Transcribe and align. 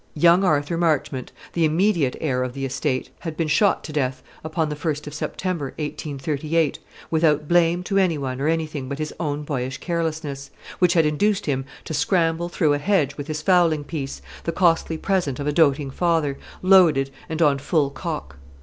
Young 0.15 0.43
Arthur 0.43 0.79
Marchmont, 0.79 1.31
the 1.53 1.63
immediate 1.63 2.15
heir 2.19 2.41
of 2.41 2.53
the 2.53 2.65
estate, 2.65 3.11
had 3.19 3.37
been 3.37 3.47
shot 3.47 3.83
to 3.83 3.93
death 3.93 4.23
upon 4.43 4.69
the 4.69 4.75
1st 4.75 5.05
of 5.05 5.13
September, 5.13 5.65
1838, 5.77 6.79
without 7.11 7.47
blame 7.47 7.83
to 7.83 7.99
anyone 7.99 8.41
or 8.41 8.47
anything 8.47 8.89
but 8.89 8.97
his 8.97 9.13
own 9.19 9.43
boyish 9.43 9.77
carelessness, 9.77 10.49
which 10.79 10.93
had 10.93 11.05
induced 11.05 11.45
him 11.45 11.65
to 11.85 11.93
scramble 11.93 12.49
through 12.49 12.73
a 12.73 12.79
hedge 12.79 13.15
with 13.15 13.27
his 13.27 13.43
fowling 13.43 13.83
piece, 13.83 14.23
the 14.43 14.51
costly 14.51 14.97
present 14.97 15.39
of 15.39 15.45
a 15.45 15.53
doating 15.53 15.91
father, 15.91 16.39
loaded 16.63 17.11
and 17.29 17.39
on 17.43 17.59
full 17.59 17.91
cock. 17.91 18.37